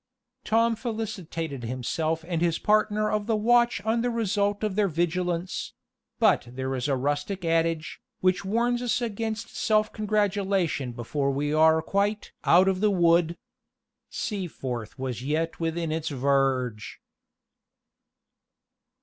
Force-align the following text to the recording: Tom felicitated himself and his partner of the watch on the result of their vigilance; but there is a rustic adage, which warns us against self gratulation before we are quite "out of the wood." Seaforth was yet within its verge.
Tom 0.43 0.75
felicitated 0.75 1.61
himself 1.63 2.25
and 2.27 2.41
his 2.41 2.57
partner 2.57 3.11
of 3.11 3.27
the 3.27 3.35
watch 3.35 3.79
on 3.81 4.01
the 4.01 4.09
result 4.09 4.63
of 4.63 4.73
their 4.75 4.87
vigilance; 4.87 5.73
but 6.17 6.47
there 6.55 6.73
is 6.73 6.87
a 6.87 6.95
rustic 6.95 7.45
adage, 7.45 8.01
which 8.19 8.43
warns 8.43 8.81
us 8.81 8.99
against 8.99 9.55
self 9.55 9.93
gratulation 9.93 10.91
before 10.91 11.29
we 11.29 11.53
are 11.53 11.83
quite 11.83 12.31
"out 12.43 12.67
of 12.67 12.79
the 12.79 12.89
wood." 12.89 13.37
Seaforth 14.09 14.97
was 14.97 15.21
yet 15.23 15.59
within 15.59 15.91
its 15.91 16.09
verge. 16.09 16.99